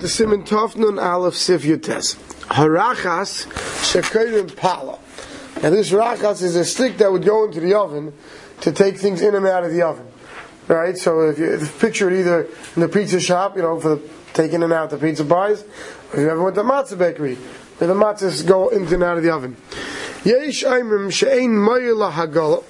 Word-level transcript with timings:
to 0.00 0.08
Simon 0.08 0.44
Tofnun 0.44 1.02
Aleph 1.02 1.34
Sif 1.34 1.62
Yutes. 1.62 2.16
Harachas 2.46 3.46
Shekirim 3.84 4.56
Pala. 4.56 4.98
Now 5.62 5.68
this 5.68 5.90
rachas 5.90 6.42
is 6.42 6.56
a 6.56 6.64
stick 6.64 6.96
that 6.98 7.12
would 7.12 7.22
go 7.22 7.44
into 7.44 7.60
the 7.60 7.74
oven 7.74 8.14
to 8.62 8.72
take 8.72 8.96
things 8.96 9.20
in 9.20 9.34
and 9.34 9.46
out 9.46 9.64
of 9.64 9.72
the 9.72 9.82
oven. 9.82 10.06
Right? 10.68 10.96
So 10.96 11.28
if 11.28 11.38
you 11.38 11.58
picture 11.80 12.10
it 12.10 12.18
either 12.18 12.48
in 12.76 12.80
the 12.80 12.88
pizza 12.88 13.20
shop, 13.20 13.56
you 13.56 13.62
know, 13.62 13.78
for 13.78 13.96
the 13.96 14.10
taking 14.32 14.56
in 14.56 14.62
and 14.62 14.72
out 14.72 14.88
the 14.88 14.96
pizza 14.96 15.22
pies, 15.22 15.64
or 16.12 16.14
if 16.14 16.20
you 16.20 16.30
ever 16.30 16.42
went 16.42 16.54
to 16.56 16.62
matzah 16.62 16.96
bakery, 16.96 17.34
where 17.34 17.88
the 17.88 17.94
matzahs 17.94 18.46
go 18.46 18.70
into 18.70 18.94
and 18.94 19.02
out 19.02 19.18
of 19.18 19.22
the 19.22 19.30
oven. 19.30 19.54
Yesh 20.24 20.64
Aimrim 20.64 21.12
She'ein 21.12 21.50
Mayla 21.50 22.10
Hagala. 22.10 22.64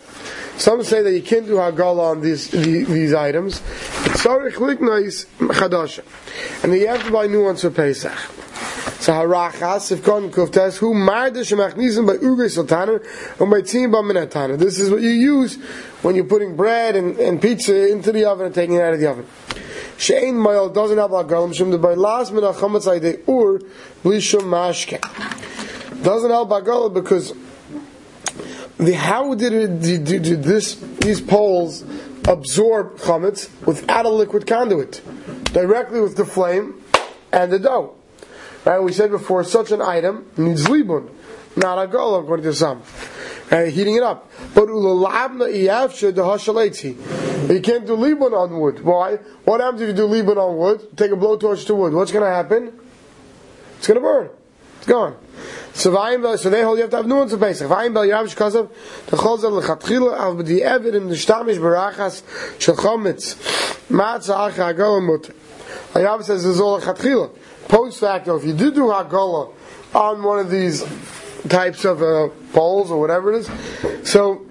Some 0.61 0.85
say 0.85 1.01
that 1.01 1.13
you 1.15 1.23
can't 1.23 1.47
do 1.47 1.55
hagala 1.55 2.11
on 2.11 2.21
these 2.21 2.51
these 2.51 3.15
items. 3.15 3.61
Tzarich 4.21 4.57
liknois 4.57 5.25
chadasha, 5.39 6.05
and 6.63 6.75
you 6.75 6.87
have 6.87 7.03
to 7.03 7.11
buy 7.11 7.27
new 7.29 7.45
ones 7.45 7.63
for 7.63 7.71
Pesach. 7.71 8.13
So 9.01 9.15
harachas 9.15 9.91
if 9.91 10.05
kon 10.05 10.31
kuftas 10.31 10.77
who 10.77 10.93
marde 10.93 11.37
shemachnisim 11.37 12.07
by 12.07 12.19
ugay 12.19 12.51
sultaner 12.51 13.03
or 13.41 13.47
by 13.47 13.63
tzim 13.63 13.91
ba 13.91 14.57
This 14.59 14.79
is 14.79 14.91
what 14.91 15.01
you 15.01 15.09
use 15.09 15.55
when 16.03 16.15
you're 16.15 16.27
putting 16.27 16.57
bread 16.57 16.95
and, 16.95 17.17
and 17.19 17.41
pizza 17.41 17.91
into 17.91 18.13
the 18.13 18.27
oven 18.27 18.45
and 18.45 18.55
taking 18.55 18.75
it 18.75 18.83
out 18.83 18.93
of 18.93 19.01
the 19.01 19.07
oven. 19.07 19.27
Shein 19.97 20.35
mayel 20.35 20.75
doesn't 20.75 20.99
have 20.99 21.13
hagalim 21.13 21.55
shum 21.55 21.81
by 21.81 21.95
last 21.95 22.35
minute 22.35 22.55
chametz 22.57 22.87
ayde 22.87 23.27
ur 23.27 23.61
blishum 24.05 24.43
mashke. 24.43 25.01
Doesn't 26.03 26.31
help 26.31 26.51
hagalim 26.51 26.93
because 26.93 27.33
the 28.81 28.93
how 28.93 29.35
did, 29.35 29.53
it, 29.53 29.81
did, 29.81 30.05
did, 30.05 30.23
did 30.23 30.43
this 30.43 30.75
these 30.75 31.21
poles 31.21 31.83
absorb 32.27 32.99
chametz 32.99 33.49
without 33.67 34.07
a 34.07 34.09
liquid 34.09 34.47
conduit, 34.47 35.03
directly 35.53 36.01
with 36.01 36.17
the 36.17 36.25
flame 36.25 36.83
and 37.33 37.53
the 37.53 37.59
dough? 37.59 37.95
Right? 38.65 38.79
We 38.79 38.93
said 38.93 39.11
before, 39.11 39.45
such 39.45 39.71
an 39.71 39.83
item 39.83 40.31
needs 40.37 40.67
libun, 40.67 41.11
not 41.57 41.83
a 41.83 41.87
gola, 41.87 42.23
according 42.23 42.45
to 42.45 42.55
some. 42.55 42.83
Uh, 43.51 43.65
heating 43.65 43.97
it 43.97 44.03
up. 44.03 44.31
But 44.55 44.69
ulalabna 44.69 45.51
the 45.51 46.23
hashaletzi. 46.23 47.53
You 47.53 47.61
can't 47.61 47.87
do 47.87 47.97
libun 47.97 48.33
on 48.33 48.59
wood. 48.61 48.85
Why? 48.85 49.17
What 49.45 49.61
happens 49.61 49.83
if 49.83 49.89
you 49.89 49.95
do 49.95 50.07
libun 50.07 50.37
on 50.37 50.57
wood? 50.57 50.97
Take 50.97 51.11
a 51.11 51.17
blowtorch 51.17 51.67
to 51.67 51.75
wood. 51.75 51.93
What's 51.93 52.13
going 52.13 52.25
to 52.25 52.31
happen? 52.31 52.79
It's 53.79 53.87
going 53.87 53.97
to 53.97 54.03
burn. 54.03 54.31
It's 54.79 54.87
gone. 54.87 55.17
So 55.73 55.93
vayim 55.93 56.39
so 56.39 56.51
they 56.51 56.63
hold 56.63 56.79
you 56.79 56.83
have 56.83 56.91
to 56.91 56.97
have 56.99 57.07
nuance 57.07 57.33
of 57.33 57.41
Pesach. 57.41 57.69
Vayim 57.69 57.95
bel 57.95 58.05
yavish 58.05 58.37
kasav 58.37 58.71
the 59.07 59.17
cholzer 59.17 59.51
lechatchila 59.63 60.19
av 60.19 60.37
b'di 60.37 60.63
evid 60.63 60.95
im 60.95 61.09
nishtamish 61.09 61.59
barachas 61.59 62.23
shel 62.61 62.77
chometz 62.77 63.37
matzah 63.89 64.51
acha 64.51 64.75
agol 64.75 65.01
mutter. 65.03 65.33
Yav 65.95 66.23
says 66.25 66.43
this 66.43 66.55
is 66.55 66.61
all 66.61 66.81
lechatchila. 66.81 67.31
Post 67.69 68.01
facto, 68.01 68.37
if 68.37 68.45
you 68.45 68.53
did 68.53 68.75
do 68.75 68.83
hagola 68.83 69.55
on 69.95 70.23
one 70.23 70.41
of 70.41 70.51
these 70.51 70.85
types 71.49 71.85
of 71.85 72.03
uh, 72.03 72.29
poles 72.53 72.91
or 72.91 73.01
whatever 73.01 73.33
it 73.33 73.47
is, 73.47 74.09
so 74.09 74.47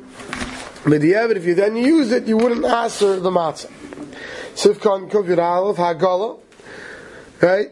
Medievid, 0.84 1.36
if 1.36 1.46
you 1.46 1.54
then 1.54 1.76
used 1.76 2.14
it, 2.14 2.26
you 2.26 2.38
wouldn't 2.38 2.66
answer 2.66 3.20
the 3.20 3.30
matzah. 3.30 3.70
Sifkan 4.56 5.12
kuvir 5.12 5.38
aleph 5.38 5.78
hagola, 5.78 6.40
right? 7.42 7.72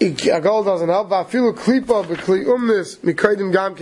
Agol 0.00 0.64
doesn't 0.64 0.88
help. 0.88 1.10
Vafilu 1.10 1.54
klipa 1.54 2.04
b'kli 2.04 2.46
umnis 2.46 2.96
mikaidim 2.98 3.52
gam 3.52 3.74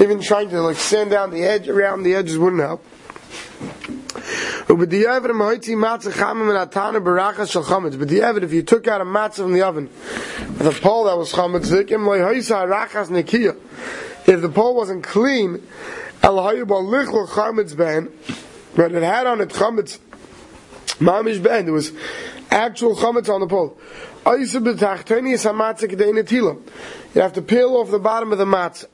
Even 0.00 0.20
trying 0.20 0.48
to 0.50 0.60
like 0.62 0.76
sand 0.76 1.10
down 1.10 1.30
the 1.30 1.42
edge 1.42 1.68
around 1.68 2.02
the 2.02 2.14
edges 2.14 2.38
wouldn't 2.38 2.62
help. 2.62 2.84
But 4.66 4.90
the 4.90 5.06
oven, 5.06 5.30
if 8.44 8.52
you 8.52 8.62
took 8.62 8.88
out 8.88 9.00
a 9.00 9.04
matzah 9.04 9.36
from 9.36 9.52
the 9.52 9.62
oven. 9.62 9.88
A 10.60 10.72
pole 10.72 11.04
that 11.04 11.16
was 11.18 11.32
chametzik, 11.32 11.90
if 14.26 14.40
the 14.40 14.48
pole 14.48 14.74
wasn't 14.74 15.04
clean, 15.04 15.62
but 16.22 16.54
it 18.92 19.02
had 19.02 19.26
on 19.26 19.42
it 19.42 19.50
chametz 19.50 19.98
mamish 20.98 21.42
ben, 21.42 21.68
it 21.68 21.70
was 21.70 21.92
actual 22.54 22.94
chametz 22.94 23.28
on 23.28 23.40
the 23.40 23.46
pole. 23.46 23.76
You 27.14 27.20
have 27.20 27.32
to 27.34 27.42
peel 27.42 27.76
off 27.76 27.90
the 27.90 27.98
bottom 27.98 28.32
of 28.32 28.38
the 28.38 28.44
matzah. 28.44 28.86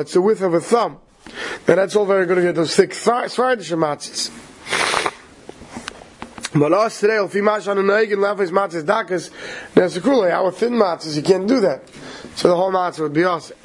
It's 0.00 0.12
the 0.12 0.20
width 0.20 0.40
of 0.40 0.54
a 0.54 0.60
thumb. 0.60 0.98
Now 1.68 1.74
that's 1.74 1.94
all 1.94 2.06
very 2.06 2.26
good 2.26 2.36
to 2.36 2.42
get 2.42 2.54
those 2.54 2.74
thick 2.74 2.90
Svardish 2.90 3.76
matzahs. 3.76 4.30
Us 6.52 7.00
today, 7.00 7.16
if 7.16 7.34
you 7.34 7.42
mash 7.42 7.68
on 7.68 7.78
a 7.78 7.82
naig 7.82 8.12
and 8.12 8.22
lefes 8.22 8.50
matzahs 8.50 8.82
dakas, 8.82 9.30
that's 9.74 9.96
a 9.96 10.00
cool 10.00 10.22
Our 10.22 10.50
thin 10.50 10.72
matzahs, 10.72 11.16
you 11.16 11.22
can't 11.22 11.46
do 11.46 11.60
that. 11.60 11.88
So 12.34 12.48
the 12.48 12.56
whole 12.56 12.72
matzah 12.72 13.00
would 13.00 13.12
be 13.12 13.24
awesome. 13.24 13.56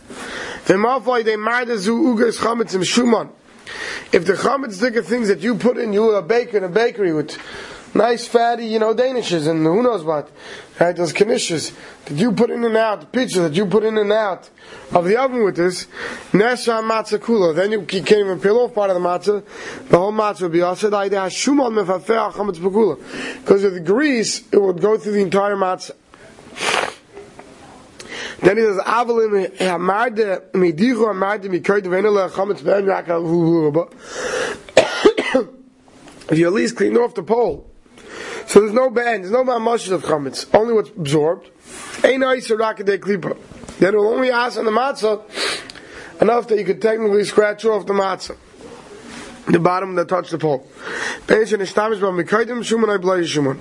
If 4.12 4.26
the 4.26 4.34
chametz 4.34 4.98
of 4.98 5.06
things 5.08 5.28
that 5.28 5.40
you 5.40 5.56
put 5.56 5.78
in, 5.78 5.94
you 5.94 6.12
a 6.12 6.22
baker 6.22 6.58
in 6.58 6.64
a 6.64 6.70
bakery 6.70 7.14
with 7.14 7.38
nice 7.96 8.28
fatty, 8.28 8.68
you 8.68 8.78
know, 8.78 8.94
danishes 8.94 9.48
and 9.48 9.66
who 9.66 9.82
knows 9.82 10.04
what, 10.04 10.30
right? 10.80 10.96
Those 10.96 11.14
knishes 11.14 11.74
that 12.06 12.16
you 12.16 12.34
put 12.34 12.50
in 12.52 12.64
and 12.64 12.76
out, 12.78 13.00
the 13.02 13.08
pizza 13.08 13.42
that 13.42 13.54
you 13.54 13.66
put 13.66 13.84
in 13.84 13.98
and 13.98 14.12
out 14.12 14.50
of 14.92 15.06
the 15.06 15.16
oven 15.18 15.44
with 15.44 15.56
this, 15.56 15.86
nesha 16.32 16.84
matzah 16.84 17.18
kula. 17.20 17.56
Then 17.56 17.72
you 17.72 17.84
can't 17.84 18.12
even 18.12 18.40
peel 18.40 18.58
off 18.58 18.76
part 18.76 18.90
of 18.90 19.02
the 19.02 19.08
matzah. 19.08 19.88
The 19.88 19.98
whole 19.98 20.12
matzah 20.12 20.42
would 20.44 20.52
be 20.52 20.62
also 20.62 20.90
because 23.40 23.64
of 23.64 23.74
the 23.74 23.80
grease, 23.80 24.44
it 24.52 24.62
would 24.62 24.82
go 24.82 24.98
through 24.98 25.14
the 25.14 25.22
entire 25.22 25.56
matzah. 25.56 25.92
Then 28.42 28.58
he 28.58 28.64
says, 28.64 28.78
"Avalin 28.78 29.56
hamarde 29.58 30.52
midichu 30.52 31.06
hamarde 31.08 31.46
mikoyd 31.46 31.84
v'enele 31.84 32.30
chametz 32.30 32.64
ben 32.64 32.86
yakal 32.86 33.24
If 36.30 36.38
you 36.38 36.48
at 36.48 36.54
least 36.54 36.76
clean 36.76 36.98
off 36.98 37.14
the 37.14 37.24
pole, 37.24 37.72
so 38.48 38.62
there's 38.62 38.74
no 38.74 38.90
band, 38.90 39.24
there's 39.24 39.32
no 39.32 39.44
mamash 39.44 39.92
of 39.92 40.04
chametz, 40.04 40.48
only 40.54 40.74
what's 40.74 40.90
absorbed. 40.90 41.50
Ein 42.04 42.24
iser 42.24 42.58
rakadei 42.58 43.00
klipa. 43.00 43.38
Then 43.80 43.94
it 43.94 43.98
will 43.98 44.08
only 44.08 44.32
ask 44.32 44.58
on 44.58 44.66
the 44.66 44.72
matzah 44.72 45.24
enough 46.22 46.48
that 46.48 46.58
you 46.58 46.66
could 46.66 46.82
technically 46.82 47.24
scratch 47.24 47.66
off 47.66 47.86
the 47.86 47.94
matzah. 47.94 48.38
The 49.48 49.60
bottom 49.60 49.96
that 49.96 50.08
touched 50.08 50.32
the 50.32 50.38
pole. 50.38 50.68
Beishan 51.28 51.60
ishtamish 51.60 52.00
ba 52.00 52.08
mikaidim 52.08 52.64
shuman 52.64 52.94
ay 52.94 52.98
blay 52.98 53.22
shuman. 53.22 53.60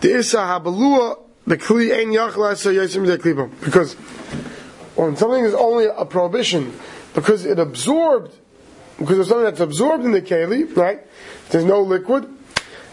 The 0.00 0.18
isa 0.18 0.38
habalua 0.38 1.18
the 1.46 1.56
kli 1.56 1.96
ein 1.96 2.08
yachla 2.08 2.56
sa 2.56 2.70
yasim 2.70 3.06
de 3.06 3.18
klipa. 3.18 3.50
Because 3.64 3.94
when 4.96 5.16
something 5.16 5.44
is 5.44 5.54
only 5.54 5.86
a 5.86 6.04
prohibition, 6.04 6.78
because 7.14 7.44
it 7.44 7.58
absorbed, 7.58 8.34
because 8.98 9.16
there's 9.16 9.28
something 9.28 9.44
that's 9.44 9.60
absorbed 9.60 10.04
in 10.04 10.12
the 10.12 10.22
keli, 10.22 10.76
right? 10.76 11.06
There's 11.50 11.64
no 11.64 11.80
liquid, 11.82 12.28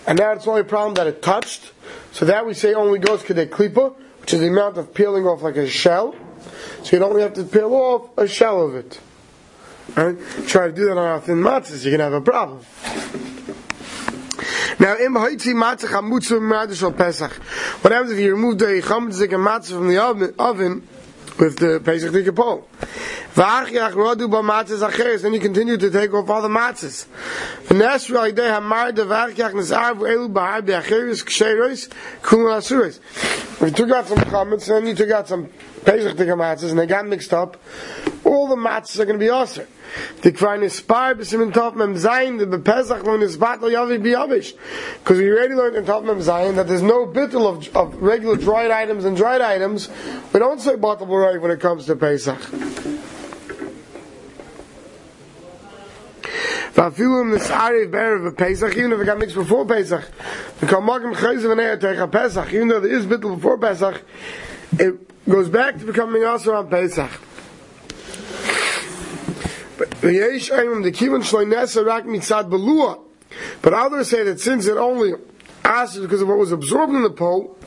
and 0.08 0.20
now 0.20 0.32
it's 0.32 0.48
only 0.48 0.64
problem 0.64 0.94
that 0.96 1.08
it 1.08 1.22
touched. 1.22 1.72
So 2.12 2.26
that 2.26 2.46
we 2.46 2.54
say 2.54 2.74
only 2.74 3.00
goes 3.00 3.24
kedei 3.24 3.48
klipa, 3.48 3.96
which 4.22 4.34
is 4.34 4.40
the 4.40 4.48
amount 4.48 4.78
of 4.78 4.94
peeling 4.94 5.26
off 5.26 5.42
like 5.42 5.58
a 5.58 5.68
shell. 5.68 6.16
So 6.84 6.98
you 6.98 7.04
only 7.04 7.22
have 7.22 7.34
to 7.34 7.44
peel 7.44 7.74
off 7.74 8.10
a 8.18 8.28
shell 8.28 8.66
of 8.66 8.76
it. 8.76 9.00
Right? 9.96 10.18
Try 10.48 10.68
to 10.68 10.74
do 10.74 10.86
that 10.86 10.98
on 10.98 10.98
our 10.98 11.22
thin 11.22 11.38
matzahs, 11.38 11.84
you're 11.84 11.92
gonna 11.92 12.04
have 12.04 12.14
a 12.14 12.22
problem. 12.22 12.60
Now, 14.78 14.98
im 14.98 15.14
hoitzi 15.14 15.54
matzah 15.54 15.88
chamutzu 15.88 16.40
ma'adishal 16.40 16.98
pesach. 16.98 17.32
What 17.82 17.94
happens 17.94 18.12
if 18.12 18.20
you 18.20 18.36
remove 18.36 18.60
the 18.60 18.66
chametzik 18.66 19.34
and 19.34 19.46
matzah 19.46 19.74
from 19.74 19.88
the 19.88 20.00
oven 20.38 20.88
with 21.38 21.58
the 21.58 21.80
pesach 21.84 22.12
tikapol? 22.12 22.64
V'achiyach 23.36 23.94
rodu 23.94 24.30
ba 24.30 24.42
matzahs 24.42 24.88
acheres. 24.88 25.22
Then 25.22 25.34
you 25.34 25.40
continue 25.40 25.78
to 25.78 25.90
take 25.90 26.14
off 26.14 26.30
all 26.30 26.42
the 26.42 26.48
matzahs. 26.48 27.06
V'nesru 27.66 28.32
alidei 28.32 28.50
hamar 28.50 28.92
de 28.92 29.04
v'achiyach 29.04 29.52
nesar 29.52 29.94
v'elu 29.98 30.32
bahar 30.32 30.62
be'acheres 30.62 31.24
ksheres 31.24 31.90
kulun. 32.22 33.00
If 33.56 33.62
you 33.62 33.72
took 33.72 33.92
out 33.92 34.08
some 34.08 34.18
chametz, 34.20 34.68
then 34.68 34.88
you 34.88 34.96
took 34.96 35.12
out 35.12 35.28
some 35.28 35.50
pesach 35.86 36.16
tikamatzahs, 36.18 36.70
and 36.72 36.80
they 36.80 36.86
got 36.86 37.06
mixed 37.08 37.34
up, 37.34 37.58
all 38.36 38.48
the 38.48 38.56
matzahs 38.56 39.00
are 39.00 39.06
going 39.06 39.20
to 39.20 39.24
be 39.24 39.30
awesome. 39.30 39.68
The 40.22 40.32
Kvain 40.32 40.64
is 40.64 40.74
spar 40.74 41.16
b'simin 41.16 41.52
tov 41.52 41.76
mem 41.76 41.96
zayin 41.96 42.38
the 42.38 42.46
bepesach 42.46 43.04
lo 43.04 43.18
nisbat 43.18 43.62
lo 43.62 43.70
yavi 43.70 44.02
biyavish. 44.02 44.54
Because 45.00 45.20
we 45.20 45.30
already 45.30 45.56
learned 45.56 45.78
in 45.78 45.86
tov 45.86 46.04
mem 46.04 46.20
zayin 46.20 46.56
that 46.56 46.68
there's 46.68 46.82
no 46.82 47.06
bittul 47.06 47.48
of, 47.48 47.76
of 47.76 48.02
regular 48.02 48.36
dried 48.36 48.72
items 48.72 49.06
and 49.06 49.16
dried 49.16 49.42
items. 49.42 49.90
We 50.34 50.40
don't 50.40 50.60
say 50.60 50.76
batal 50.76 51.08
right 51.08 51.42
when 51.42 51.52
it 51.52 51.60
comes 51.60 51.86
to 51.86 51.96
Pesach. 51.96 52.40
Im 56.78 57.32
nisari 57.32 57.90
be'erev 57.90 58.28
of 58.28 58.38
Pesach, 58.38 58.76
even 58.76 58.92
if 58.92 59.00
it 59.00 59.06
got 59.06 59.18
mixed 59.18 59.36
before 59.36 59.66
Pesach, 59.66 60.04
the 60.60 60.66
kalmagim 60.66 61.16
chayzev 61.16 61.52
and 61.52 61.82
techa 61.82 62.12
Pesach, 62.12 62.52
even 62.54 62.68
though 62.68 62.82
there 62.82 62.92
is 62.92 63.06
bittul 63.06 63.36
before 63.36 63.58
Pesach, 63.58 64.02
it 64.74 65.26
goes 65.30 65.50
back 65.50 65.78
to 65.80 65.86
becoming 65.86 66.26
also 66.26 66.54
on 66.54 66.70
Pesach. 66.70 67.10
But 73.62 73.74
others 73.74 74.10
say 74.10 74.24
that 74.24 74.40
since 74.40 74.66
it 74.68 74.78
only 74.78 75.14
Asr 75.66 76.02
because 76.04 76.22
of 76.22 76.28
what 76.28 76.38
was 76.38 76.52
absorbed 76.52 76.94
in 76.94 77.02
the 77.02 77.10
pole. 77.10 77.58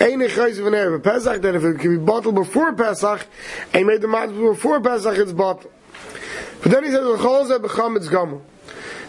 Ein 0.00 0.20
chayz 0.20 0.58
of 0.58 0.66
an 0.66 0.72
Erev 0.72 1.02
Pesach, 1.02 1.42
that 1.42 1.54
if 1.54 1.64
it 1.64 1.78
can 1.78 1.98
be 1.98 2.02
bottled 2.02 2.34
before 2.34 2.72
Pesach, 2.72 3.26
and 3.74 3.86
made 3.86 4.00
the 4.00 4.06
matzah 4.06 4.54
before 4.54 4.80
Pesach, 4.80 5.18
it's 5.18 5.32
bottled. 5.32 5.72
But 6.62 6.72
then 6.72 6.84
he 6.84 6.90
says, 6.90 7.04
L'chol 7.04 7.46
zeh 7.46 7.58
b'chametz 7.58 8.10
gamel. 8.10 8.42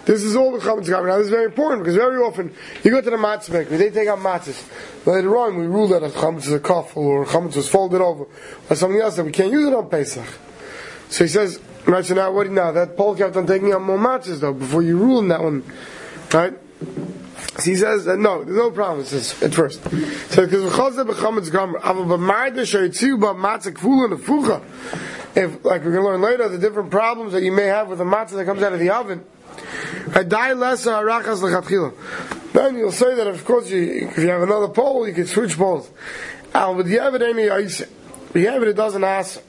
This 0.05 0.23
is 0.23 0.35
all 0.35 0.51
the 0.51 0.59
chametz 0.59 0.85
gamel. 0.85 1.05
Now 1.05 1.17
this 1.17 1.27
is 1.27 1.31
very 1.31 1.45
important, 1.45 1.83
because 1.83 1.95
very 1.95 2.17
often, 2.17 2.53
you 2.83 2.91
go 2.91 3.01
to 3.01 3.09
the 3.09 3.15
matzah 3.15 3.51
bakery, 3.51 3.77
they 3.77 3.89
take 3.91 4.09
out 4.09 4.19
matzahs. 4.19 4.61
Later 5.05 5.37
on, 5.37 5.57
we 5.57 5.65
rule 5.65 5.87
that 5.87 6.03
a 6.03 6.09
chametz 6.09 6.47
is 6.47 6.53
a 6.53 6.59
kafel, 6.59 6.97
or 6.97 7.23
a 7.23 7.25
chametz 7.25 7.55
was 7.55 7.69
folded 7.69 8.01
over, 8.01 8.25
or 8.69 8.75
something 8.75 8.99
else, 8.99 9.15
that 9.15 9.25
we 9.25 9.31
can't 9.31 9.51
use 9.51 9.67
it 9.67 9.73
on 9.73 9.89
Pesach. 9.89 10.27
So 11.09 11.23
he 11.23 11.29
says, 11.29 11.61
right, 11.93 12.05
so 12.05 12.15
now 12.15 12.31
what 12.31 12.49
now? 12.49 12.71
That 12.71 12.97
Paul 12.97 13.15
kept 13.15 13.35
on 13.35 13.47
taking 13.47 13.71
out 13.71 13.81
more 13.81 13.97
matzahs 13.97 14.39
though, 14.39 14.53
before 14.53 14.81
you 14.81 14.97
rule 14.97 15.19
in 15.19 15.27
that 15.29 15.41
one. 15.41 15.63
Right? 16.33 16.53
So 17.59 17.71
he 17.71 17.75
says 17.75 18.05
that 18.05 18.19
no, 18.19 18.43
there's 18.43 18.57
no 18.57 19.03
says 19.03 19.41
at 19.41 19.53
first. 19.53 19.81
So 19.83 20.45
because 20.45 20.71
v'chazeh 20.71 21.09
b'chametz 21.09 21.51
gamer, 21.51 21.79
aval 21.79 22.05
b'marde 22.05 22.59
shayitzu 22.59 23.19
b'matzah 23.19 23.73
kfula 23.73 24.15
nefucha. 24.15 24.61
If 25.35 25.65
like 25.65 25.83
we're 25.83 25.91
going 25.91 26.03
to 26.03 26.09
learn 26.09 26.21
later, 26.21 26.49
the 26.49 26.59
different 26.59 26.91
problems 26.91 27.33
that 27.33 27.41
you 27.43 27.51
may 27.51 27.65
have 27.65 27.87
with 27.87 27.97
the 27.97 28.03
matzah 28.03 28.31
that 28.31 28.45
comes 28.45 28.61
out 28.61 28.73
of 28.73 28.79
the 28.79 28.91
oven. 28.91 29.23
Then 32.53 32.77
you'll 32.77 32.91
say 32.91 33.15
that 33.15 33.27
of 33.27 33.45
course 33.45 33.69
you, 33.69 34.09
if 34.09 34.17
you 34.17 34.29
have 34.29 34.41
another 34.43 34.67
pole, 34.67 35.07
you 35.07 35.13
can 35.13 35.25
switch 35.25 35.57
poles. 35.57 35.89
Al 36.53 36.75
b'diavad 36.75 37.21
any 37.21 37.49
ice. 37.49 37.81
B'diavad 38.33 38.67
it 38.67 38.73
doesn't 38.73 39.03
ask. 39.03 39.41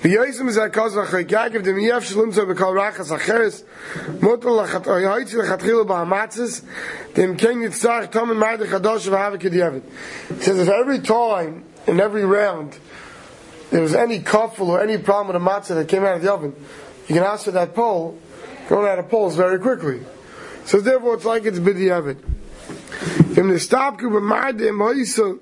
The 0.00 0.10
is 0.46 0.56
a 0.56 0.70
cause 0.70 0.94
of 0.94 1.10
the 1.10 1.24
Miyaf 1.24 2.04
Shalom 2.04 2.30
to 2.30 2.42
Bekal 2.42 2.72
Rachas 2.72 3.10
Acheres, 3.10 3.64
Motel 4.20 4.58
the 7.14 7.22
Mken 7.22 7.66
Yitzhak, 7.66 8.12
Tom 8.12 8.30
of 8.30 8.36
says, 10.40 10.60
if 10.60 10.68
every 10.68 11.00
time, 11.00 11.64
in 11.88 11.98
every 11.98 12.24
round, 12.24 12.78
there 13.72 13.82
was 13.82 13.92
any 13.92 14.20
coughful 14.20 14.70
or 14.70 14.80
any 14.80 14.98
problem 14.98 15.34
with 15.34 15.42
a 15.42 15.44
matzah 15.44 15.74
that 15.74 15.88
came 15.88 16.04
out 16.04 16.14
of 16.14 16.22
the 16.22 16.32
oven, 16.32 16.54
you 17.08 17.16
can 17.16 17.24
answer 17.24 17.50
that 17.50 17.74
pole, 17.74 18.16
going 18.68 18.88
out 18.88 19.00
of 19.00 19.08
poles 19.08 19.34
very 19.34 19.58
quickly. 19.58 20.00
So 20.64 20.80
therefore 20.80 21.14
it's 21.14 21.24
like 21.24 21.44
it's 21.44 21.58
B'diavad. 21.58 22.18
Im 23.36 23.50
Nistapku 23.50 24.02
B'mardi 24.02 24.68
Im 24.68 24.78
Hoysa, 24.78 25.40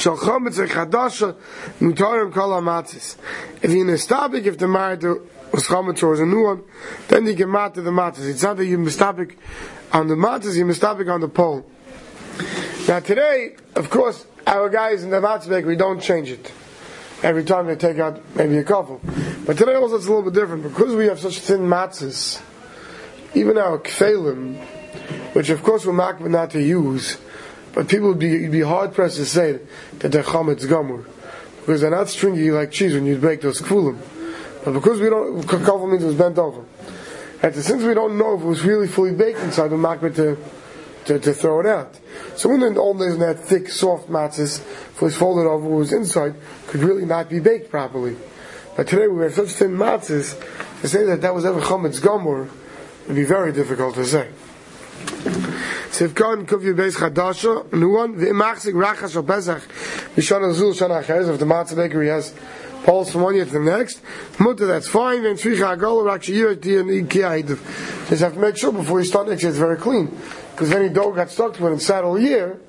shall 0.00 0.16
chometz 0.16 0.66
chadasha 0.66 1.36
mutarim 1.80 2.32
kol 2.32 2.50
hamatzis. 2.50 3.16
If 3.62 3.70
you 3.70 3.84
nestabik, 3.84 4.46
if 4.46 4.58
the 4.58 4.66
marita 4.66 5.20
was 5.52 5.64
chometz 5.66 6.02
or 6.02 6.08
was 6.08 6.20
a 6.20 6.26
new 6.26 6.44
one, 6.44 6.62
then 7.08 7.26
you 7.26 7.34
can 7.34 7.48
mata 7.48 7.82
the 7.82 7.90
matzis. 7.90 8.28
It's 8.28 8.42
not 8.42 8.56
that 8.56 8.66
you 8.66 8.78
mistabik 8.78 9.36
on 9.92 10.08
the 10.08 10.14
matzis, 10.14 10.56
you 10.56 10.64
mistabik 10.64 11.12
on 11.12 11.20
the 11.20 11.28
pole. 11.28 11.66
Now 12.88 13.00
today, 13.00 13.56
of 13.74 13.90
course, 13.90 14.26
our 14.46 14.68
guys 14.68 15.04
in 15.04 15.10
the 15.10 15.20
matzah 15.20 15.64
we 15.64 15.76
don't 15.76 16.00
change 16.00 16.30
it. 16.30 16.52
Every 17.22 17.44
time 17.44 17.66
they 17.66 17.76
take 17.76 17.98
out 17.98 18.20
maybe 18.34 18.56
a 18.56 18.64
couple. 18.64 19.00
But 19.44 19.58
today 19.58 19.74
also 19.74 19.96
it's 19.96 20.06
a 20.06 20.08
little 20.08 20.30
bit 20.30 20.34
different. 20.34 20.62
Because 20.62 20.94
we 20.94 21.06
have 21.06 21.20
such 21.20 21.40
thin 21.40 21.60
matzahs, 21.60 22.40
even 23.34 23.58
our 23.58 23.78
kfelim, 23.78 24.56
which 25.34 25.50
of 25.50 25.62
course 25.62 25.84
we're 25.84 25.92
not 25.92 26.20
not 26.22 26.50
to 26.50 26.62
use, 26.62 27.18
but 27.72 27.88
people 27.88 28.08
would 28.08 28.18
be, 28.18 28.48
be 28.48 28.60
hard 28.60 28.94
pressed 28.94 29.16
to 29.16 29.26
say 29.26 29.60
that 29.98 30.12
they're 30.12 30.22
chametz 30.22 30.66
gamur. 30.66 31.06
Because 31.60 31.82
they're 31.82 31.90
not 31.90 32.08
stringy 32.08 32.50
like 32.50 32.70
cheese 32.70 32.94
when 32.94 33.06
you 33.06 33.16
bake 33.16 33.42
those 33.42 33.60
kfulim. 33.60 33.98
But 34.64 34.72
because 34.72 35.00
we 35.00 35.08
don't, 35.08 35.42
kafel 35.42 35.90
means 35.90 36.02
it 36.02 36.06
was 36.06 36.16
bent 36.16 36.38
over. 36.38 36.64
And 37.42 37.54
since 37.54 37.82
we 37.82 37.94
don't 37.94 38.18
know 38.18 38.34
if 38.34 38.42
it 38.42 38.46
was 38.46 38.62
really 38.62 38.86
fully 38.86 39.14
baked 39.14 39.38
inside, 39.40 39.70
we're 39.70 39.78
not 39.78 40.00
to, 40.00 40.36
to, 41.06 41.18
to 41.18 41.32
throw 41.32 41.60
it 41.60 41.66
out. 41.66 41.98
So 42.36 42.48
when 42.48 42.62
in 42.62 42.74
the 42.74 42.80
old 42.80 42.98
days, 42.98 43.16
when 43.16 43.20
that 43.20 43.38
thick, 43.38 43.68
soft 43.68 44.08
matzahs, 44.08 44.60
if 44.60 44.96
it 44.96 45.02
was 45.02 45.16
folded 45.16 45.48
over, 45.48 45.66
it 45.66 45.76
was 45.76 45.92
inside, 45.92 46.34
could 46.66 46.82
really 46.82 47.06
not 47.06 47.30
be 47.30 47.40
baked 47.40 47.70
properly. 47.70 48.16
But 48.76 48.88
today 48.88 49.08
we 49.08 49.22
have 49.22 49.34
such 49.34 49.50
thin 49.50 49.76
matzahs, 49.76 50.38
to 50.82 50.88
say 50.88 51.04
that 51.04 51.22
that 51.22 51.34
was 51.34 51.44
ever 51.44 51.60
chametz 51.60 52.00
gamur, 52.00 52.50
would 53.06 53.16
be 53.16 53.24
very 53.24 53.52
difficult 53.52 53.94
to 53.94 54.04
say. 54.04 54.28
Sivkon 55.90 56.46
Kufyu 56.46 56.74
Beis 56.74 56.96
Chadasha, 56.96 57.72
new 57.72 57.90
one, 57.90 58.14
V'imachzik 58.14 58.74
Rachas 58.74 59.12
Shal 59.12 59.24
Pesach, 59.24 59.60
Mishana 60.14 60.54
Zul 60.54 60.72
Shana 60.72 61.02
Acheres, 61.02 61.28
if 61.28 61.40
the 61.40 61.44
matzah 61.44 61.74
bakery 61.74 62.06
has 62.06 62.32
poles 62.84 63.10
from 63.10 63.22
one 63.22 63.34
year 63.34 63.44
to 63.44 63.50
the 63.50 63.58
next, 63.58 64.00
Mutter, 64.38 64.66
that's 64.66 64.86
fine, 64.86 65.24
then 65.24 65.34
Tzvicha 65.34 65.76
Agol, 65.76 66.04
Rakshiyah, 66.04 66.54
Tiyan, 66.56 67.06
Ikiyah, 67.06 68.08
Just 68.08 68.22
have 68.22 68.34
to 68.34 68.38
make 68.38 68.56
sure 68.56 68.70
before 68.70 69.00
you 69.00 69.04
start 69.04 69.28
next 69.28 69.42
year 69.42 69.50
it's 69.50 69.58
very 69.58 69.76
clean. 69.76 70.16
Because 70.52 70.70
any 70.70 70.88
dough 70.88 71.10
got 71.10 71.28
stuck 71.28 71.54
to 71.54 71.66
it 71.66 71.72
and 71.72 71.82
sat 71.82 72.04
all 72.04 72.20
year, 72.20 72.60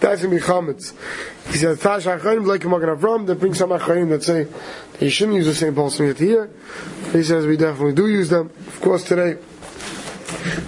that's 0.00 0.22
going 0.22 0.34
to 0.34 0.40
be 0.40 0.42
chametz. 0.42 0.94
He 1.52 1.58
says, 1.58 1.78
Tash 1.78 2.04
HaChayim, 2.04 2.46
like 2.46 2.64
Magen 2.64 2.88
Avram, 2.88 3.26
that 3.26 3.36
bring 3.36 3.52
some 3.52 3.68
HaChayim 3.68 4.08
that 4.08 4.22
say 4.24 4.44
that 4.44 5.02
you 5.02 5.10
shouldn't 5.10 5.36
use 5.36 5.46
the 5.46 5.54
same 5.54 5.74
poles 5.74 5.98
from 5.98 6.06
here 6.06 6.14
to 6.14 6.24
here. 6.24 6.50
He 7.12 7.22
says 7.22 7.46
we 7.46 7.58
definitely 7.58 7.94
do 7.94 8.08
use 8.08 8.30
them. 8.30 8.50
Of 8.66 8.80
course, 8.80 9.04
today, 9.04 9.36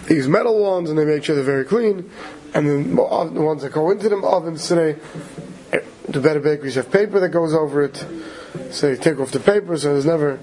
they 0.07 0.17
use 0.17 0.29
metal 0.29 0.59
ones 0.61 0.91
and 0.91 0.99
they 0.99 1.05
make 1.05 1.25
sure 1.25 1.35
they're 1.35 1.45
very 1.45 1.65
clean. 1.65 2.11
And 2.55 2.69
then 2.69 2.95
the 2.95 3.43
ones 3.43 3.63
that 3.63 3.73
go 3.73 3.91
into 3.91 4.09
them 4.09 4.25
ovens 4.25 4.67
today, 4.69 4.99
eh, 5.73 5.81
the 6.09 6.21
better 6.21 6.41
bakeries 6.41 6.77
have 6.77 6.91
paper 6.91 7.19
that 7.21 7.31
goes 7.31 7.55
over 7.55 7.83
it. 7.83 8.05
So 8.71 8.91
you 8.91 8.97
take 8.97 9.19
off 9.19 9.33
the 9.33 9.41
paper, 9.41 9.77
so 9.77 9.93
there's 9.93 10.07
never 10.07 10.39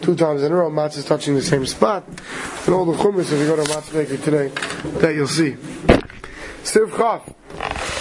two 0.00 0.16
times 0.16 0.42
in 0.42 0.50
a 0.50 0.56
row 0.56 0.70
matzah 0.70 0.98
is 0.98 1.04
touching 1.04 1.34
the 1.34 1.42
same 1.42 1.64
spot. 1.64 2.04
And 2.66 2.74
all 2.74 2.84
the 2.84 2.98
chumras, 2.98 3.32
if 3.32 3.38
you 3.38 3.46
go 3.46 3.56
to 3.56 3.62
a 3.62 3.66
matzah 3.66 3.92
bakery 3.92 4.18
today, 4.18 4.48
that 4.98 5.14
you'll 5.14 5.28
see. 5.28 5.52
Stiv 6.62 6.96
Chaf. 6.96 7.32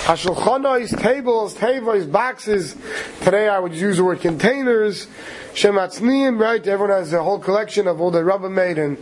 Hashulchanois, 0.06 1.00
tables, 1.00 1.54
tavois, 1.56 2.12
boxes. 2.12 2.75
Today 3.22 3.48
I 3.48 3.60
would 3.60 3.74
use 3.75 3.98
the 3.98 4.04
word 4.04 4.19
containers. 4.19 5.07
Shematzniim, 5.54 6.39
right? 6.39 6.66
Everyone 6.66 6.98
has 6.98 7.13
a 7.13 7.22
whole 7.22 7.38
collection 7.38 7.88
of 7.88 8.01
all 8.01 8.10
the 8.10 8.22
Rubbermaid 8.22 8.84
and 8.84 8.98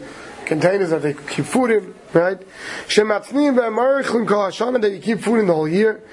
containers 0.50 0.90
that 0.90 1.04
they 1.04 1.14
keep 1.14 1.46
food 1.46 1.70
in, 1.70 1.94
right? 2.12 2.40
Shematznim 2.88 3.54
ve'amarichlin 3.56 4.28
kol 4.28 4.50
hashana 4.50 4.82
that 4.82 4.92
you 4.92 5.00
keep 5.00 5.20
food 5.20 5.40
in 5.40 5.48
the 5.48 5.54
whole 5.54 5.68
year. 5.68 6.04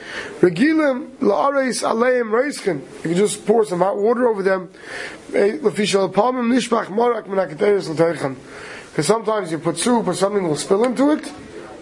Regilim 0.40 1.08
la'areis 1.16 1.82
aleim 1.82 2.30
reiskin. 2.30 2.82
You 2.96 3.02
can 3.02 3.14
just 3.14 3.46
pour 3.46 3.64
some 3.64 3.78
hot 3.80 3.96
water 3.96 4.28
over 4.28 4.42
them. 4.42 4.70
Lefishal 5.30 6.12
palmim 6.12 6.52
nishbach 6.52 6.86
morak 6.86 7.24
menakateris 7.24 7.88
l'teichan. 7.88 8.36
Because 8.90 9.06
sometimes 9.06 9.50
you 9.50 9.58
put 9.58 9.78
soup 9.78 10.06
or 10.06 10.14
something 10.14 10.46
will 10.46 10.56
spill 10.56 10.84
into 10.84 11.12
it, 11.12 11.32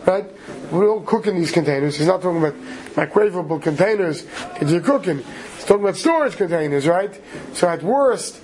right? 0.06 0.25
We 0.71 0.81
don't 0.81 1.05
cook 1.05 1.27
in 1.27 1.35
these 1.35 1.51
containers. 1.51 1.97
He's 1.97 2.06
not 2.06 2.23
talking 2.23 2.39
about 2.39 2.55
microwavable 2.95 3.61
containers 3.61 4.25
that 4.25 4.69
you're 4.69 4.81
cooking. 4.81 5.19
He's 5.56 5.65
talking 5.65 5.82
about 5.82 5.96
storage 5.96 6.37
containers, 6.37 6.87
right? 6.87 7.20
So 7.53 7.69
at 7.69 7.82
worst, 7.82 8.41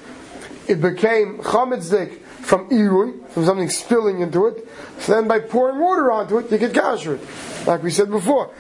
it 0.66 0.80
became 0.80 1.38
chametzdek 1.38 2.18
from 2.42 2.68
irui, 2.70 3.28
from 3.30 3.44
something 3.44 3.68
spilling 3.68 4.20
into 4.20 4.46
it. 4.46 4.66
So 4.98 5.14
then 5.14 5.28
by 5.28 5.40
pouring 5.40 5.78
water 5.78 6.10
onto 6.10 6.38
it, 6.38 6.50
you 6.50 6.58
get 6.58 6.72
kasher 6.72 7.14
it. 7.14 7.66
Like 7.66 7.82
we 7.82 7.90
said 7.90 8.10
before. 8.10 8.50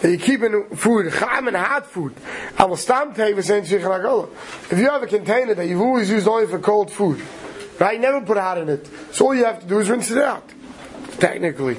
That 0.00 0.10
you 0.10 0.18
keep 0.18 0.42
in 0.42 0.76
food, 0.76 1.12
cham 1.12 1.48
and 1.48 1.56
hot 1.56 1.86
food. 1.86 2.14
I 2.58 2.64
will 2.64 2.76
If 2.76 4.78
you 4.78 4.88
have 4.88 5.02
a 5.02 5.06
container 5.06 5.54
that 5.54 5.66
you've 5.66 5.80
always 5.80 6.08
used 6.08 6.26
only 6.26 6.46
for 6.46 6.58
cold 6.58 6.90
food, 6.90 7.20
right? 7.78 8.00
Never 8.00 8.22
put 8.22 8.38
hot 8.38 8.56
in 8.56 8.70
it. 8.70 8.88
So 9.12 9.26
all 9.26 9.34
you 9.34 9.44
have 9.44 9.60
to 9.60 9.66
do 9.66 9.78
is 9.78 9.90
rinse 9.90 10.10
it 10.10 10.18
out. 10.18 10.48
Technically. 11.18 11.76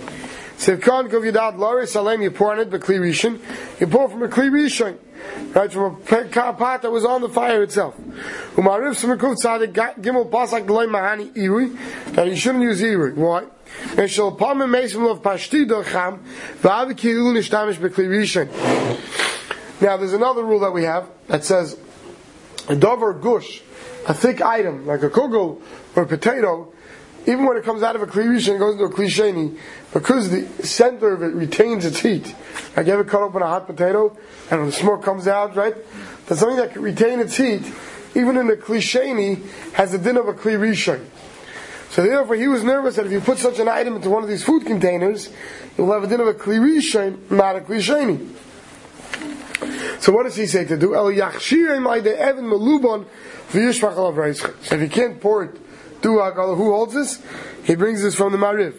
Sivkan 0.57 1.09
kov 1.09 1.23
yadad 1.23 1.57
lari 1.57 1.87
salem, 1.87 2.21
you 2.21 2.29
pour 2.29 2.51
on 2.51 2.59
it, 2.59 2.69
but 2.69 2.81
kli. 2.81 3.39
You 3.79 3.87
pour 3.87 4.07
from 4.07 4.21
a 4.21 4.27
kli 4.27 4.99
right 5.53 5.71
from 5.71 5.95
a 5.95 6.53
pot 6.53 6.81
that 6.81 6.91
was 6.91 7.05
on 7.05 7.21
the 7.21 7.29
fire 7.29 7.63
itself. 7.63 7.95
That 12.15 12.27
he 12.27 12.35
shouldn't 12.35 12.63
use 12.63 12.81
Iri. 12.81 13.13
Why? 13.13 13.45
And 13.97 14.09
shall 14.09 14.31
palm 14.33 14.61
and 14.61 14.71
mason 14.71 15.03
of 15.03 15.21
Pashti 15.21 15.65
Docham 15.65 16.19
Va'avi 16.61 16.93
Kiru 16.95 17.33
Nishtamish 17.33 17.75
Bekli. 17.75 18.47
Now 19.81 19.97
there's 19.97 20.13
another 20.13 20.43
rule 20.43 20.59
that 20.59 20.71
we 20.71 20.83
have 20.83 21.09
that 21.27 21.43
says 21.43 21.77
a 22.67 22.75
dover 22.75 23.13
gush, 23.13 23.61
a 24.07 24.13
thick 24.13 24.41
item 24.41 24.85
like 24.85 25.03
a 25.03 25.09
kugel 25.09 25.61
or 25.95 26.03
a 26.03 26.07
potato, 26.07 26.71
even 27.27 27.45
when 27.45 27.57
it 27.57 27.63
comes 27.63 27.83
out 27.83 27.95
of 27.95 28.01
a 28.01 28.07
kli 28.07 28.35
it 28.35 28.57
goes 28.59 28.73
into 28.73 28.85
a 28.85 28.89
kli 28.89 29.57
because 29.93 30.29
the 30.29 30.47
center 30.65 31.13
of 31.13 31.21
it 31.21 31.33
retains 31.33 31.85
its 31.85 31.99
heat. 31.99 32.35
Like 32.75 32.87
you 32.87 32.93
ever 32.93 33.03
cut 33.03 33.21
open 33.21 33.41
a 33.41 33.47
hot 33.47 33.67
potato 33.67 34.17
and 34.49 34.67
the 34.67 34.71
smoke 34.71 35.03
comes 35.03 35.27
out, 35.27 35.55
right? 35.55 35.75
That's 36.27 36.39
something 36.39 36.57
that 36.57 36.73
can 36.73 36.81
retain 36.81 37.19
its 37.19 37.37
heat, 37.37 37.63
even 38.15 38.37
in 38.37 38.49
a 38.49 38.55
kli 38.55 39.43
has 39.73 39.91
the 39.91 39.97
din 39.97 40.17
of 40.17 40.27
a 40.27 40.33
kli 40.33 40.57
rishon. 40.57 41.05
So 41.91 42.03
therefore, 42.03 42.35
he 42.35 42.47
was 42.47 42.63
nervous 42.63 42.95
that 42.95 43.05
if 43.05 43.11
you 43.11 43.19
put 43.19 43.37
such 43.37 43.59
an 43.59 43.67
item 43.67 43.97
into 43.97 44.09
one 44.09 44.23
of 44.23 44.29
these 44.29 44.43
food 44.43 44.65
containers, 44.65 45.29
you'll 45.77 45.91
have 45.91 46.03
a 46.03 46.07
din 46.07 46.21
of 46.21 46.27
a 46.27 46.33
kli 46.33 46.57
rishon, 46.57 47.29
not 47.29 47.57
a 47.57 47.59
kli. 47.59 47.81
So 49.99 50.11
what 50.13 50.23
does 50.23 50.35
he 50.35 50.47
say 50.47 50.65
to 50.65 50.77
do? 50.77 50.93
So 50.93 51.15
if 54.75 54.81
you 54.81 54.89
can't 54.89 55.21
pour 55.21 55.43
it, 55.43 55.51
do 56.01 56.09
Hagala. 56.17 56.57
Who 56.57 56.71
holds 56.71 56.93
this? 56.93 57.21
He 57.63 57.75
brings 57.75 58.01
this 58.01 58.15
from 58.15 58.31
the 58.31 58.37
Mariv. 58.37 58.75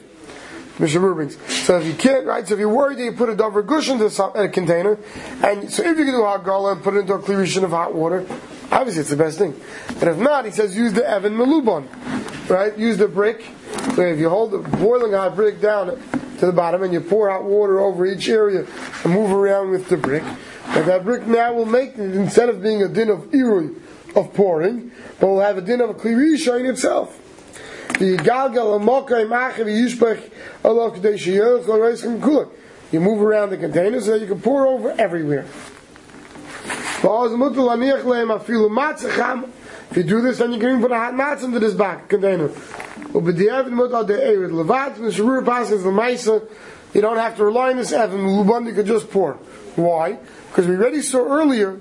Mishnah 0.79 1.01
brings. 1.01 1.37
So 1.65 1.79
if 1.79 1.87
you 1.87 1.95
can't, 1.95 2.27
right? 2.27 2.47
So 2.47 2.55
if 2.55 2.61
you're 2.61 2.69
worried 2.69 2.99
that 2.99 3.05
you 3.05 3.13
put 3.13 3.29
a 3.29 3.37
dover 3.37 3.63
gush 3.63 3.89
into 3.89 4.07
a 4.07 4.25
uh, 4.25 4.49
container, 4.49 4.99
and 5.43 5.71
so 5.71 5.83
if 5.83 5.99
you 5.99 6.05
can 6.05 6.15
do 6.15 6.23
hagala 6.23 6.73
and 6.73 6.83
put 6.83 6.95
it 6.95 7.01
into 7.01 7.15
a 7.15 7.19
clearation 7.19 7.63
of 7.63 7.71
hot 7.71 7.95
water, 7.95 8.27
obviously 8.71 9.03
it's 9.03 9.11
the 9.11 9.17
best 9.17 9.39
thing. 9.39 9.55
But 9.99 10.09
if 10.09 10.19
not, 10.19 10.45
he 10.45 10.51
says 10.51 10.77
use 10.77 10.93
the 10.93 11.09
Evan 11.09 11.35
Melubon, 11.35 11.89
right? 12.49 12.77
Use 12.77 12.97
the 12.97 13.07
brick. 13.07 13.45
So 13.95 14.03
if 14.03 14.19
you 14.19 14.29
hold 14.31 14.53
the 14.53 14.59
boiling 14.79 15.13
hot 15.13 15.37
brick 15.37 15.61
down 15.61 16.01
to 16.39 16.47
the 16.47 16.53
bottom 16.53 16.83
and 16.83 16.93
you 16.93 17.01
pour 17.01 17.31
hot 17.31 17.45
water 17.45 17.79
over 17.79 18.07
each 18.07 18.29
area 18.29 18.67
and 19.05 19.13
move 19.13 19.31
around 19.31 19.71
with 19.71 19.89
the 19.89 19.99
brick, 19.99 20.25
and 20.65 20.87
that 20.87 21.05
brick 21.05 21.27
now 21.27 21.53
will 21.53 21.67
make 21.67 21.97
instead 21.97 22.49
of 22.49 22.63
being 22.63 22.83
a 22.83 22.89
din 22.89 23.11
of 23.11 23.21
irui, 23.31 23.79
of 24.15 24.33
pouring, 24.35 24.93
but 25.21 25.27
will 25.27 25.41
have 25.41 25.59
a 25.59 25.61
din 25.61 25.81
of 25.81 25.91
a 25.91 25.95
klirisha 25.95 26.59
in 26.61 26.67
itself. 26.67 27.19
You 32.93 33.01
move 33.01 33.23
around 33.23 33.51
the 33.51 33.57
container 33.57 34.01
so 34.01 34.11
that 34.13 34.21
you 34.21 34.27
can 34.27 34.41
pour 34.41 34.67
over 34.67 34.91
everywhere. 34.99 35.47
If 39.91 39.97
you 39.97 40.03
do 40.05 40.21
this, 40.23 40.39
then 40.39 40.53
you 40.53 40.59
can 40.59 40.69
even 40.69 40.81
put 40.81 40.93
a 40.93 40.97
hot 40.97 41.15
matzah 41.15 41.45
into 41.45 41.59
this 41.59 41.75
back 41.75 42.09
container. 42.09 42.51
You 46.95 47.01
don't 47.01 47.17
have 47.17 47.37
to 47.37 47.45
rely 47.45 47.71
on 47.71 47.77
this 47.77 47.93
Evan. 47.93 48.29
You 48.29 48.73
could 48.73 48.87
just 48.87 49.11
pour. 49.11 49.35
Why? 49.77 50.19
Because 50.49 50.67
we 50.67 50.77
already 50.77 51.03
saw 51.03 51.27
earlier 51.27 51.81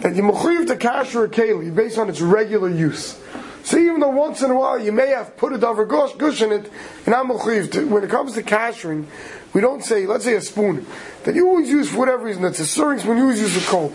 that 0.00 0.14
you 0.14 0.22
mechuyev 0.22 0.66
to 0.68 0.76
kasher 0.76 1.24
a 1.24 1.28
keli 1.28 1.74
based 1.74 1.98
on 1.98 2.08
its 2.08 2.20
regular 2.20 2.68
use. 2.68 3.20
So 3.64 3.76
even 3.76 4.00
though 4.00 4.10
once 4.10 4.42
in 4.42 4.50
a 4.50 4.54
while 4.54 4.78
you 4.78 4.92
may 4.92 5.08
have 5.08 5.36
put 5.36 5.52
a 5.52 5.58
davar 5.58 5.86
gush, 5.86 6.14
gush 6.14 6.40
in 6.40 6.52
it, 6.52 6.70
and 7.04 7.14
I'm 7.14 7.28
mechuyev 7.28 7.88
when 7.88 8.04
it 8.04 8.10
comes 8.10 8.34
to 8.34 8.42
kashering, 8.42 9.06
we 9.52 9.60
don't 9.60 9.84
say, 9.84 10.06
let's 10.06 10.24
say 10.24 10.34
a 10.34 10.40
spoon, 10.40 10.86
that 11.24 11.34
you 11.34 11.48
always 11.48 11.68
use 11.68 11.90
for 11.90 11.98
whatever 11.98 12.24
reason, 12.24 12.42
that's 12.42 12.60
a 12.60 12.66
serving 12.66 13.00
spoon, 13.00 13.16
you 13.16 13.24
always 13.24 13.40
use 13.40 13.56
it 13.56 13.64
cold. 13.64 13.94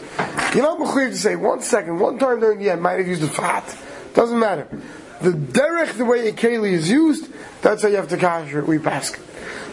You're 0.53 0.63
not 0.63 0.79
mechuyev 0.79 1.09
to 1.09 1.17
say, 1.17 1.35
one 1.35 1.61
second, 1.61 1.99
one 1.99 2.19
time 2.19 2.39
during 2.39 2.59
the 2.59 2.69
end, 2.69 2.81
might 2.81 2.99
have 2.99 3.07
used 3.07 3.23
it 3.23 3.29
fat. 3.29 3.77
Doesn't 4.13 4.37
matter. 4.37 4.67
The 5.21 5.31
derech, 5.31 5.97
the 5.97 6.05
way 6.05 6.27
a 6.27 6.33
keli 6.33 6.73
is 6.73 6.89
used, 6.89 7.31
that's 7.61 7.83
how 7.83 7.87
you 7.87 7.95
have 7.95 8.09
to 8.09 8.17
kasher 8.17 8.59
it, 8.59 8.67
we 8.67 8.77
pass. 8.77 9.15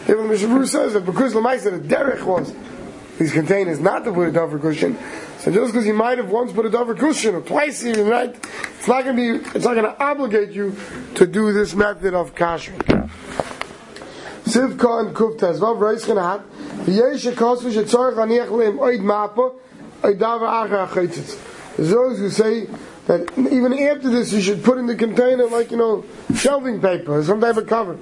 Even 0.05 0.23
the 0.23 0.29
Mishnah 0.29 0.67
says 0.67 0.93
that 0.95 1.05
because 1.05 1.33
the 1.33 1.41
Lamaisa, 1.41 1.83
the 1.83 1.95
derech 1.95 2.23
was, 2.23 2.55
these 3.21 3.33
containers 3.33 3.81
not 3.81 4.03
to 4.05 4.13
put 4.13 4.29
a 4.29 4.33
davar 4.33 4.59
cushion, 4.59 4.97
so 5.41 5.53
just 5.53 5.75
because 5.75 5.87
you 5.87 5.93
might 5.93 6.17
have 6.17 6.31
once 6.31 6.53
put 6.53 6.65
a 6.65 6.71
davar 6.71 6.99
cushion 6.99 7.35
or 7.35 7.43
twice 7.43 7.85
even, 7.85 8.09
right? 8.09 8.35
It's 8.35 8.89
not 8.89 9.05
going 9.05 9.15
to 9.15 9.39
be. 9.39 9.51
It's 9.55 9.67
not 9.67 9.75
going 9.75 9.85
to 9.85 10.03
obligate 10.03 10.53
you 10.53 10.75
to 11.17 11.27
do 11.27 11.53
this 11.53 11.75
method 11.75 12.15
of 12.15 12.35
kashering. 12.35 13.11
Sivka 14.45 15.07
and 15.07 15.15
Kuftas. 15.15 15.61
Vav 15.61 15.79
Reis 15.79 16.07
have. 16.07 16.41
V'yesh 16.87 17.31
kosu 17.35 17.71
shetzorach 17.71 18.15
aniach 18.15 18.49
leim 18.49 18.79
oid 18.79 19.01
mapa 19.01 19.53
oid 20.01 20.19
davar 20.19 20.67
acher 20.67 20.89
achitzitz. 20.89 21.77
There's 21.77 21.91
those 21.91 22.19
who 22.19 22.31
say 22.31 22.69
that 23.07 23.31
even 23.39 23.73
after 23.73 24.11
this 24.11 24.33
you 24.33 24.41
should 24.41 24.63
put 24.63 24.79
in 24.79 24.87
the 24.87 24.95
container 24.95 25.47
like 25.47 25.71
you 25.71 25.77
know 25.77 26.05
shelving 26.35 26.81
paper 26.81 27.23
some 27.23 27.41
type 27.41 27.57
of 27.57 27.67
cover. 27.67 27.99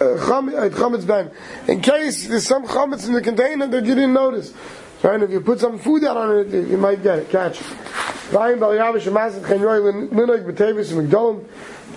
Uh, 0.00 0.20
in 1.68 1.80
case 1.80 2.26
there's 2.28 2.46
some 2.46 2.66
chametz 2.66 3.06
in 3.06 3.12
the 3.12 3.22
container 3.22 3.66
that 3.66 3.84
you 3.84 3.94
didn't 3.94 4.14
notice. 4.14 4.54
Right? 5.02 5.20
If 5.20 5.30
you 5.30 5.40
put 5.40 5.58
some 5.58 5.78
food 5.80 6.04
out 6.04 6.16
on 6.16 6.38
it, 6.38 6.68
you 6.68 6.78
might 6.78 7.02
get 7.02 7.18
it, 7.18 7.28
catch 7.28 7.60
it. 7.60 7.66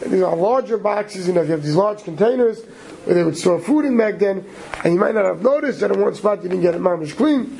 These 0.02 0.22
are 0.22 0.36
larger 0.36 0.78
boxes, 0.78 1.28
you 1.28 1.34
know, 1.34 1.42
if 1.42 1.48
you 1.48 1.54
have 1.54 1.64
these 1.64 1.76
large 1.76 2.04
containers 2.04 2.62
where 3.06 3.16
they 3.16 3.24
would 3.24 3.38
store 3.38 3.60
food 3.60 3.86
in 3.86 3.96
back 3.98 4.20
then, 4.20 4.44
and 4.84 4.94
you 4.94 5.00
might 5.00 5.16
not 5.16 5.26
have 5.26 5.42
noticed 5.42 5.80
that 5.80 5.92
in 5.92 6.02
one 6.02 6.14
spot 6.16 6.44
you 6.44 6.50
didn't 6.50 6.64
get 6.64 6.76
it 6.76 6.82
mamish 6.82 7.16
clean, 7.16 7.58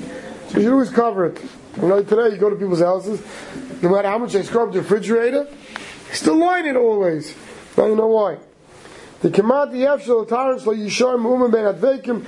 so 0.56 0.62
you 0.62 0.72
always 0.72 0.90
cover 0.90 1.26
it. 1.26 1.42
You 1.76 1.90
know, 1.90 2.02
today 2.02 2.34
you 2.34 2.38
go 2.38 2.50
to 2.50 2.56
people's 2.56 2.80
houses, 2.80 3.22
no 3.82 3.90
matter 3.90 4.08
how 4.08 4.18
much 4.18 4.32
they 4.32 4.42
scrub 4.42 4.72
the 4.72 4.80
refrigerator, 4.80 5.48
still 6.14 6.38
line 6.38 6.66
it 6.66 6.78
always. 6.78 7.36
Now 7.78 7.88
you 7.88 7.96
know 7.96 8.08
why. 8.08 8.38
The 9.20 9.30
Kamat 9.30 9.72
the 9.74 9.82
Efshel 9.82 10.26
Tarans 10.26 10.66
Lo 10.66 10.74
Yishar 10.74 11.20
Mu'umen 11.20 11.52
Ben 11.52 11.66
Advekim 11.66 12.26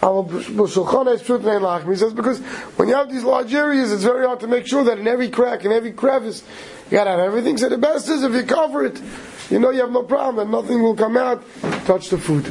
he 0.00 1.96
says 1.96 2.14
because 2.14 2.38
when 2.76 2.88
you 2.88 2.94
have 2.94 3.10
these 3.10 3.24
large 3.24 3.52
areas, 3.52 3.92
it's 3.92 4.04
very 4.04 4.24
hard 4.24 4.38
to 4.40 4.46
make 4.46 4.64
sure 4.66 4.84
that 4.84 4.98
in 4.98 5.08
every 5.08 5.28
crack, 5.28 5.64
in 5.64 5.72
every 5.72 5.90
crevice, 5.90 6.44
you 6.86 6.92
gotta 6.92 7.10
have 7.10 7.18
everything. 7.18 7.56
So 7.58 7.68
the 7.68 7.78
best 7.78 8.08
is 8.08 8.22
if 8.22 8.32
you 8.32 8.44
cover 8.44 8.86
it, 8.86 9.02
you 9.50 9.58
know 9.58 9.70
you 9.70 9.80
have 9.80 9.90
no 9.90 10.04
problem 10.04 10.38
and 10.38 10.52
nothing 10.52 10.82
will 10.82 10.94
come 10.94 11.16
out, 11.16 11.44
touch 11.84 12.10
the 12.10 12.18
food. 12.18 12.46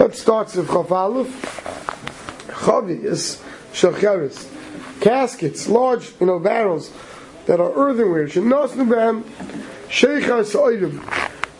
Let's 0.00 0.20
start 0.20 0.54
with 0.56 0.66
Chaf 0.68 0.90
Aleph. 0.90 1.58
Is 2.88 3.42
shacheres. 3.72 4.48
Caskets, 5.00 5.68
large, 5.68 6.12
you 6.20 6.26
know, 6.26 6.38
barrels 6.38 6.90
that 7.46 7.60
are 7.60 7.72
earthenware. 7.72 8.26
Shenasnu 8.26 8.86
b'hem 8.86 9.24
sheichas 9.88 10.54
oidim. 10.54 11.00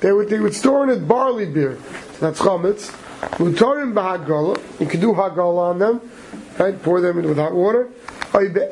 They 0.00 0.12
would, 0.12 0.28
they 0.28 0.40
would 0.40 0.54
store 0.54 0.84
in 0.84 0.90
it 0.90 1.08
barley 1.08 1.46
beer. 1.46 1.78
That's 2.20 2.40
chametz. 2.40 2.90
Mutarim 3.38 3.92
b'hagala. 3.92 4.58
You 4.80 4.86
can 4.86 5.00
do 5.00 5.12
hagala 5.12 5.70
on 5.70 5.78
them, 5.78 6.00
right? 6.58 6.80
Pour 6.82 7.00
them 7.00 7.18
in 7.18 7.28
with 7.28 7.38
hot 7.38 7.54
water. 7.54 7.88
And 8.34 8.56
it 8.56 8.70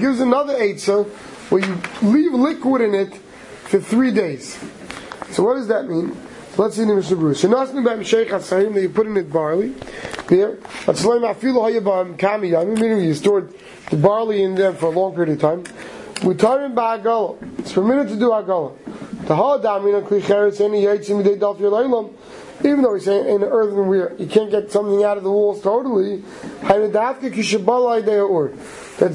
gives 0.00 0.20
another 0.20 0.54
eitzah 0.54 1.06
where 1.50 1.64
you 1.64 1.80
leave 2.02 2.34
liquid 2.34 2.82
in 2.82 2.94
it 2.94 3.14
for 3.14 3.80
three 3.80 4.10
days. 4.10 4.58
So 5.30 5.42
what 5.42 5.54
does 5.54 5.68
that 5.68 5.88
mean? 5.88 6.14
Let's 6.56 6.76
see 6.76 6.84
the 6.84 6.94
Mishnah 6.94 7.16
Berurah. 7.16 7.34
Shenasnu 7.34 7.82
b'hem 7.84 8.00
sheich 8.00 8.28
hasayim 8.28 8.74
that 8.74 8.82
you 8.82 8.88
put 8.88 9.06
in 9.06 9.16
it 9.16 9.32
barley. 9.32 9.74
Yamim. 12.50 12.78
Meaning 12.80 13.00
you 13.00 13.14
stored 13.14 13.52
the 13.90 13.96
barley 13.96 14.42
in 14.42 14.54
there 14.54 14.72
for 14.72 14.86
a 14.86 14.90
long 14.90 15.14
period 15.14 15.34
of 15.34 15.40
time. 15.40 15.64
Mutarim 16.16 16.74
b'hagala. 16.74 17.58
It's 17.58 17.72
permitted 17.72 18.08
to 18.08 18.16
do 18.16 18.32
your 21.60 21.70
even 22.64 22.82
though 22.82 22.94
he's 22.94 23.04
saying 23.04 23.28
in 23.28 23.40
the 23.42 23.48
earthenware, 23.48 24.14
you 24.18 24.26
can't 24.26 24.50
get 24.50 24.72
something 24.72 25.04
out 25.04 25.18
of 25.18 25.24
the 25.24 25.30
walls 25.30 25.60
totally. 25.62 26.22
That's 26.62 26.96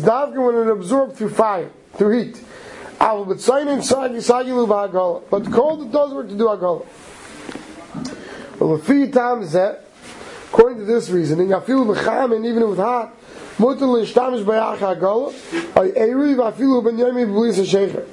davka 0.02 0.46
when 0.46 0.56
it 0.56 0.68
absorbed 0.72 1.16
through 1.18 1.30
fire, 1.32 1.72
through 1.94 2.20
heat. 2.20 2.44
But 3.00 3.40
cold 5.52 5.82
it 5.82 5.92
does 5.92 6.14
work 6.14 6.30
to 6.30 6.36
do 6.36 6.46
agala. 6.46 6.86
Well, 8.60 8.78
the 8.78 8.84
three 8.84 9.10
times 9.10 9.54
that, 9.54 9.86
according 10.52 10.80
to 10.80 10.84
this 10.86 11.10
reasoning, 11.10 11.54
I 11.54 11.62
feel 11.62 11.90
and 11.90 12.46
even 12.46 12.70
with 12.70 12.78
hot, 12.78 13.16
I 13.58 13.64
ben 16.84 16.98
ha'shecher. 17.58 18.06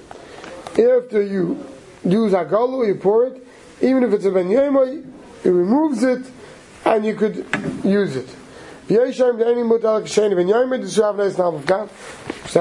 After 0.71 1.21
you 1.21 1.67
use 2.05 2.33
agala, 2.33 2.87
you 2.87 2.95
pour 2.95 3.27
it, 3.27 3.45
even 3.81 4.05
if 4.05 4.13
it's 4.13 4.25
a 4.25 4.31
ben 4.31 4.49
yomi, 4.49 5.05
it 5.43 5.51
removes 5.51 6.05
it, 6.05 6.31
and 6.85 7.05
you 7.05 7.17
could 7.17 7.45
use 7.83 8.15
it. 8.15 8.29
So 8.89 8.95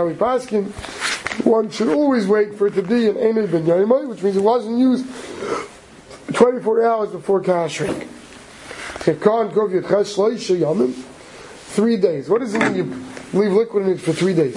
we 0.08 0.14
paskin, 0.16 0.72
one 1.46 1.70
should 1.70 1.90
always 1.90 2.28
wait 2.28 2.56
for 2.56 2.66
it 2.68 2.74
to 2.74 2.82
be 2.82 3.08
an 3.10 3.18
Enid 3.18 3.52
ben 3.52 4.10
which 4.10 4.24
means 4.24 4.38
it 4.38 4.44
wasn't 4.44 4.80
used 4.80 5.06
24 6.34 6.84
hours 6.84 7.12
before 7.12 7.44
kashering. 7.44 8.08
Three 11.70 11.98
days. 11.98 12.30
What 12.30 12.42
does 12.42 12.54
it 12.54 12.60
mean 12.60 12.76
you 12.76 12.84
leave 13.40 13.54
liquid 13.54 13.86
in 13.86 13.94
it 13.94 14.02
for 14.02 14.12
three 14.12 14.34
days? 14.34 14.56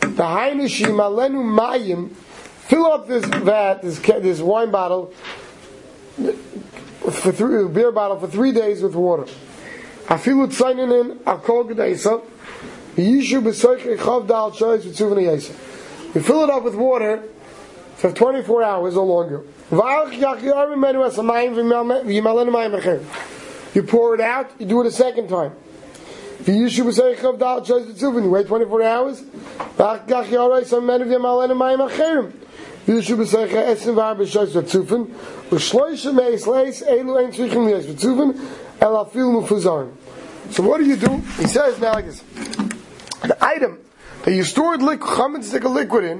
The 0.00 0.22
Hainishi 0.22 0.86
Malenu 0.86 1.42
Mayim, 1.42 2.10
fill 2.10 2.86
up 2.86 3.08
this 3.08 3.24
vat, 3.24 3.82
this, 3.82 3.98
this 3.98 4.40
wine 4.40 4.70
bottle, 4.70 5.12
for 6.16 7.32
three, 7.32 7.66
beer 7.68 7.90
bottle 7.90 8.20
for 8.20 8.28
three 8.28 8.52
days 8.52 8.82
with 8.82 8.94
water. 8.94 9.24
Tzainin 10.06 11.00
in 11.00 11.18
akol 11.20 11.68
gedeisa. 11.68 12.22
Yishu 12.96 13.42
b'soich 13.42 13.96
echav 13.96 14.26
dal 14.26 14.52
shoyz 14.52 14.82
v'tzuvin 14.82 15.18
yisa. 15.24 16.14
You 16.14 16.20
fill 16.20 16.44
it 16.44 16.50
up 16.50 16.62
with 16.64 16.74
water 16.74 17.22
for 17.96 18.12
24 18.12 18.62
hours 18.62 18.96
or 18.96 19.04
longer. 19.04 19.44
You 23.74 23.82
pour 23.82 24.14
it 24.14 24.20
out, 24.20 24.50
you 24.58 24.66
do 24.66 24.80
it 24.80 24.86
a 24.86 24.90
second 24.90 25.28
time. 25.28 25.52
You 26.46 26.64
wait 28.30 28.46
24 28.46 28.82
hours. 28.82 29.22
El 38.80 38.96
afil 38.96 39.30
mufuzarin. 39.32 39.92
So 40.50 40.62
what 40.62 40.78
do 40.78 40.86
you 40.86 40.96
do? 40.96 41.16
He 41.36 41.46
says 41.46 41.78
now 41.78 41.92
like 41.92 42.06
this. 42.06 42.20
The 43.22 43.36
item 43.40 43.78
that 44.24 44.32
you 44.32 44.42
stored 44.42 44.82
liquid, 44.82 45.10
chametz 45.10 45.52
liquid 45.62 46.04
in, 46.04 46.18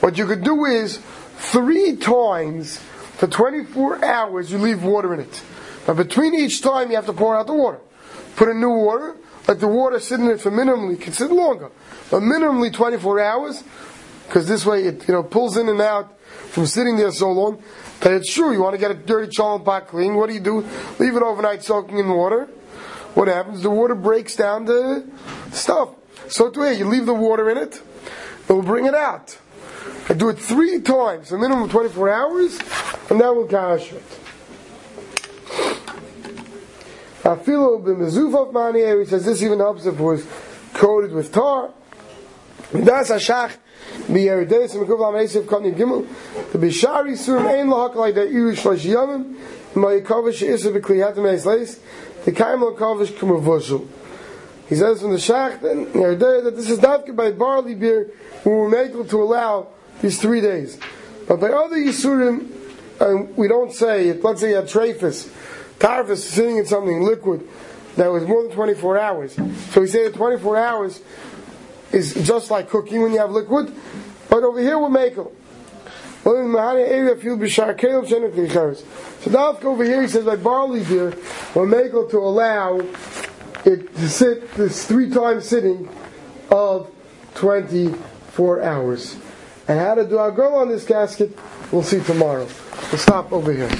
what 0.00 0.16
you 0.16 0.26
could 0.26 0.42
do 0.42 0.64
is 0.64 0.98
three 1.36 1.96
times 1.96 2.78
for 2.78 3.26
24 3.26 4.04
hours 4.04 4.50
you 4.50 4.58
leave 4.58 4.82
water 4.82 5.14
in 5.14 5.20
it. 5.20 5.42
But 5.86 5.96
between 5.96 6.34
each 6.34 6.62
time 6.62 6.90
you 6.90 6.96
have 6.96 7.06
to 7.06 7.12
pour 7.12 7.36
out 7.36 7.46
the 7.46 7.54
water. 7.54 7.80
Put 8.36 8.48
in 8.48 8.60
new 8.60 8.70
water, 8.70 9.16
let 9.46 9.60
the 9.60 9.68
water 9.68 10.00
sit 10.00 10.20
in 10.20 10.28
it 10.28 10.40
for 10.40 10.50
minimally, 10.50 11.00
can 11.00 11.12
sit 11.12 11.30
longer, 11.30 11.70
but 12.10 12.20
minimally 12.20 12.72
24 12.72 13.20
hours, 13.20 13.62
because 14.26 14.48
this 14.48 14.64
way 14.64 14.84
it 14.84 15.06
you 15.06 15.14
know 15.14 15.22
pulls 15.22 15.56
in 15.56 15.68
and 15.68 15.80
out 15.80 16.18
from 16.50 16.66
sitting 16.66 16.96
there 16.96 17.12
so 17.12 17.30
long. 17.30 17.62
That 18.00 18.12
it's 18.12 18.32
true, 18.32 18.52
you 18.52 18.62
want 18.62 18.74
to 18.74 18.78
get 18.78 18.90
a 18.90 18.94
dirty 18.94 19.28
cholent 19.28 19.64
pot 19.64 19.88
clean, 19.88 20.14
what 20.14 20.28
do 20.28 20.34
you 20.34 20.40
do? 20.40 20.60
Leave 20.98 21.16
it 21.16 21.22
overnight 21.22 21.62
soaking 21.62 21.98
in 21.98 22.08
water. 22.08 22.46
What 23.14 23.28
happens? 23.28 23.62
The 23.62 23.70
water 23.70 23.94
breaks 23.94 24.34
down 24.34 24.64
the 24.64 25.08
stuff. 25.52 25.90
So 26.28 26.50
to 26.50 26.62
it, 26.62 26.78
you 26.78 26.86
leave 26.86 27.06
the 27.06 27.14
water 27.14 27.50
in 27.50 27.58
it, 27.58 27.80
it 28.48 28.52
will 28.52 28.62
bring 28.62 28.86
it 28.86 28.94
out. 28.94 29.38
I 30.08 30.14
do 30.14 30.28
it 30.28 30.38
three 30.38 30.80
times, 30.80 31.32
a 31.32 31.38
minimum 31.38 31.64
of 31.64 31.70
24 31.70 32.10
hours, 32.10 32.58
and 33.10 33.20
that 33.20 33.34
will 33.34 33.46
cash 33.46 33.92
it. 33.92 34.02
I 37.24 37.36
feel 37.36 37.80
b'mezufaf 37.80 38.52
mani. 38.52 38.80
He 39.00 39.04
says 39.06 39.24
this 39.24 39.42
even 39.42 39.58
helps 39.58 39.86
if 39.86 39.94
it 39.94 40.02
was 40.02 40.26
coated 40.74 41.12
with 41.12 41.32
tar. 41.32 41.70
Midas 42.72 43.10
hashach 43.10 43.56
b'yerideis 44.08 44.74
mekuv 44.76 44.98
l'amesiv 44.98 45.44
kani 45.44 45.74
gimel. 45.74 46.06
Bishari 46.52 47.12
surim 47.12 47.46
ein 47.46 47.68
lahak 47.68 47.94
like 47.94 48.14
that 48.14 48.28
irish 48.28 48.62
shlosh 48.62 48.84
yamim. 48.84 49.36
Ma'yikavish 49.74 50.42
isa 50.42 50.70
b'kliyatim 50.70 51.26
eis 51.32 51.46
leis. 51.46 51.80
The 52.24 52.32
kaim 52.32 52.60
kumavushu. 52.60 53.88
He 54.68 54.76
says 54.76 55.00
from 55.00 55.10
the 55.12 55.18
shach 55.18 55.60
that 55.60 56.56
this 56.56 56.70
is 56.70 56.80
not 56.80 57.14
by 57.14 57.30
barley 57.32 57.74
beer 57.74 58.10
we 58.44 58.50
were 58.50 58.68
made 58.68 58.92
to 58.92 59.22
allow 59.22 59.68
these 60.00 60.18
three 60.20 60.40
days. 60.40 60.78
But 61.28 61.40
by 61.40 61.48
other 61.48 61.76
Yisurim, 61.76 62.50
and 63.00 63.36
we 63.36 63.48
don't 63.48 63.72
say, 63.72 64.12
let's 64.12 64.40
say 64.40 64.50
you 64.50 64.56
had 64.56 64.66
trafis, 65.78 66.10
is 66.10 66.24
sitting 66.24 66.58
in 66.58 66.66
something 66.66 67.02
liquid 67.02 67.48
that 67.96 68.10
was 68.10 68.24
more 68.24 68.42
than 68.42 68.52
24 68.52 68.98
hours. 68.98 69.34
So 69.70 69.80
we 69.80 69.86
say 69.86 70.04
that 70.04 70.14
24 70.14 70.56
hours 70.56 71.00
is 71.92 72.14
just 72.26 72.50
like 72.50 72.68
cooking 72.68 73.02
when 73.02 73.12
you 73.12 73.18
have 73.18 73.30
liquid, 73.30 73.72
but 74.28 74.42
over 74.42 74.60
here 74.60 74.78
we're 74.78 74.88
making. 74.88 75.28
So 76.24 76.32
now 79.30 79.52
over 79.62 79.84
here, 79.84 80.02
he 80.02 80.08
says 80.08 80.24
by 80.24 80.36
barley 80.36 80.82
beer, 80.82 81.14
we're 81.54 81.66
to 82.08 82.18
allow 82.18 82.80
it 83.64 83.94
to 83.94 84.08
sit 84.08 84.54
this 84.54 84.86
three 84.86 85.10
times 85.10 85.46
sitting 85.46 85.88
of 86.50 86.90
24 87.34 88.62
hours. 88.62 89.16
And 89.68 89.78
how 89.78 89.94
to 89.94 90.06
do 90.06 90.18
our 90.18 90.30
go 90.30 90.54
on 90.54 90.68
this 90.68 90.84
casket, 90.86 91.38
we'll 91.70 91.82
see 91.82 92.00
tomorrow. 92.00 92.46
We'll 92.90 92.98
stop 92.98 93.32
over 93.32 93.52
here. 93.52 93.70